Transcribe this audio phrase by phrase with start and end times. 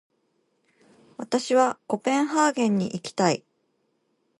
[1.19, 3.43] 私はコペンハーゲンに行きたい。